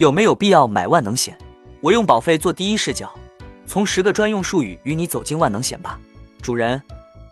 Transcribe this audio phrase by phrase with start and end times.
[0.00, 1.36] 有没有必要买万能险？
[1.82, 3.12] 我用保费做第一视角，
[3.66, 6.00] 从十个专用术语与你走进万能险吧。
[6.40, 6.82] 主人，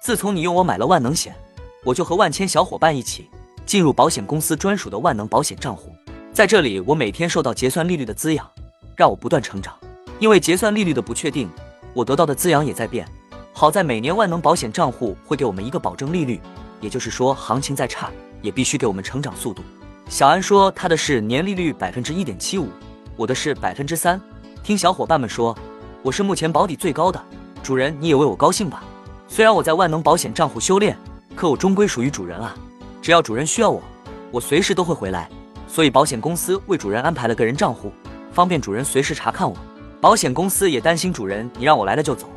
[0.02, 1.34] 自从你用我买了万能险，
[1.82, 3.30] 我就和万千小伙伴一起
[3.64, 5.94] 进入保险公司专属的万能保险账户，
[6.30, 8.46] 在这里，我每天受到结算利率的滋养，
[8.94, 9.74] 让我不断成长。
[10.18, 11.48] 因为结算利率的不确定，
[11.94, 13.08] 我得到的滋养也在变。
[13.54, 16.38] 好在每年万能保险账户会给我们一个保证利率，
[16.82, 18.10] 也就是说，行情再差
[18.42, 19.62] 也必须给我们成长速度。
[20.08, 22.68] 小安说他的是年利率百分之一点七五，
[23.14, 24.18] 我的是百分之三。
[24.62, 25.54] 听小伙伴们说，
[26.02, 27.22] 我是目前保底最高的。
[27.62, 28.82] 主人你也为我高兴吧？
[29.28, 30.96] 虽然我在万能保险账户修炼，
[31.36, 32.56] 可我终归属于主人啊。
[33.02, 33.82] 只要主人需要我，
[34.30, 35.28] 我随时都会回来。
[35.68, 37.92] 所以保险公司为主人安排了个人账户，
[38.32, 39.54] 方便主人随时查看我。
[40.00, 42.30] 保险公司也担心主人你让我来了就走。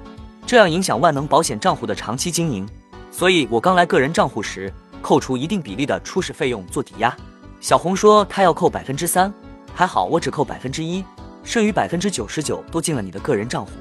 [0.46, 2.68] 这样影响万能保险账户的长期经营，
[3.12, 7.16] 所以我刚来个人账户时，扣除一定比例的初始费用做抵押。
[7.62, 9.32] 小红说他要扣百分之三，
[9.72, 11.06] 还好我只扣百分之一，
[11.44, 13.72] 剩余百分之九十九都进了你的个人账户。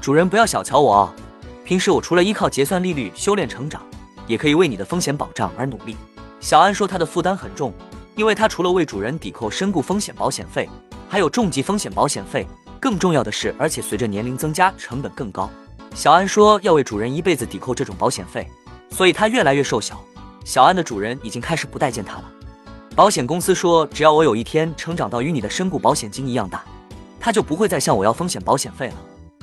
[0.00, 1.14] 主人不要小瞧我哦，
[1.62, 3.82] 平时我除了依靠结算利率修炼成长，
[4.26, 5.94] 也可以为你的风险保障而努力。
[6.40, 7.74] 小安说他的负担很重，
[8.14, 10.66] 因为他除了为主人抵扣身故风险保险费，
[11.06, 12.46] 还有重疾风险保险费，
[12.80, 15.50] 更重要的是，而且随着年龄增加，成本更高。
[15.94, 18.48] 小安说要为主人一辈子抵扣这种保险费，
[18.88, 20.02] 所以他越来越瘦小。
[20.42, 22.32] 小安的主人已经开始不待见他了。
[22.96, 26.64] 保险公司说，只要我有一天成长到与你的身故保险金一样大，
[27.20, 28.94] 他就不会再向我要风险保险费了。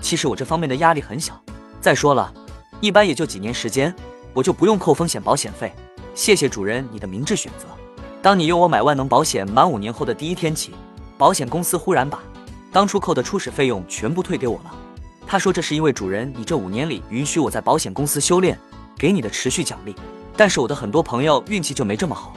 [0.02, 1.40] 其实我这方面的压力很小。
[1.80, 2.34] 再说了，
[2.82, 3.94] 一般也就几年时间，
[4.34, 5.72] 我就不用扣风险保险费。
[6.16, 7.68] 谢谢主人你的明智选择。
[8.24, 10.72] 当你用我买万能保险满五年后的第一天起，
[11.16, 12.20] 保险公司忽然把
[12.72, 14.74] 当初扣的初始费用全部退给我了。
[15.28, 18.60] 他说：“这是因为主人，你这五年里允许我在保险公司修炼，
[18.98, 19.96] 给你的持续奖励。
[20.36, 22.34] 但是我的很多朋友运气就没这么好，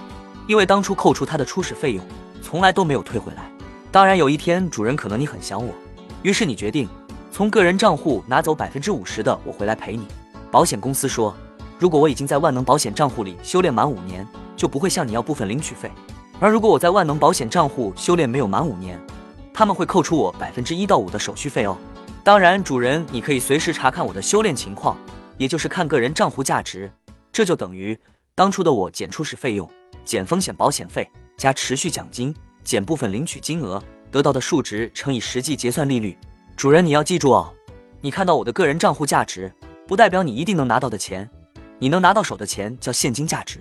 [0.46, 2.04] 因为当初扣除他的初始费用，
[2.42, 3.50] 从来都没有退回来。
[3.90, 5.74] 当然，有一天主人可能你很想我，
[6.22, 6.88] 于是你决定
[7.32, 10.06] 从个人账户拿走百分之五十的我回来陪你。
[10.50, 11.34] 保险公司说，
[11.78, 14.26] 如果我已经在万能保险账户里修炼满五年，
[14.56, 15.90] 就不会向你要部分领取费；
[16.38, 19.00] 而如果我在万能保险账户修炼没有满五年，
[19.52, 21.76] 他们会扣除我百分之一到五的手续费哦。”
[22.22, 24.96] 当然，主人，你可以随时查看我的修炼情况，
[25.38, 26.90] 也就是看个人账户价值。
[27.32, 27.98] 这就等于
[28.34, 29.70] 当初的我减初始费用、
[30.06, 31.06] 减风险保险费、
[31.36, 36.16] 加持续奖金、减部分领取金额得到的数值乘以实际结算利率。
[36.56, 37.52] 主人，你要记住哦，
[38.00, 39.52] 你看到我的个人账户价值，
[39.86, 41.28] 不代表你一定能拿到的钱。
[41.78, 43.58] 你能拿到手的钱叫现金价值。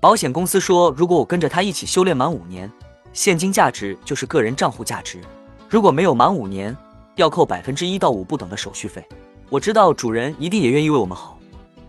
[0.00, 2.70] 保险公司说，如果我跟着他一起修炼满五年，
[3.12, 5.20] 现金价值就是个人账户价值。
[5.68, 6.74] 如果没有满五年，
[7.16, 9.04] 要扣百分之一到五不等的手续费，
[9.50, 11.36] 我知道主人一定也愿意为我们好。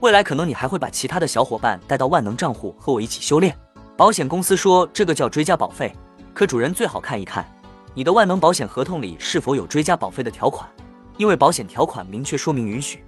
[0.01, 3.55] 未来可能你还会把其他的小伙伴带到万能账户和我一起修炼。
[3.99, 5.93] 保险公司说这个叫追加保费，
[6.33, 7.45] 可主人最好看一看
[7.93, 10.69] 你的万能保险合同里是否有追加保费的条款，
[11.17, 13.03] 因为保险条款明确说明允许，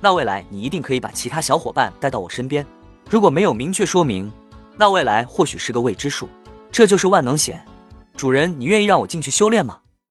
[0.00, 2.64] 那未来你一定可以把其他小伙伴带到我身边。
[3.10, 4.32] 如果没有明确说明，
[4.76, 6.28] 那未来或许是个未知数。
[6.70, 7.60] 这就是万能险，
[8.16, 9.78] 主人，你愿意让我进去修炼吗？